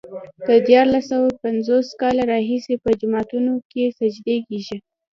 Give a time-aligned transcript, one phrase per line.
[0.47, 4.77] د دیارلس سوه پنځوس کاله راهيسې په جوماتونو کې سجدې کېږي.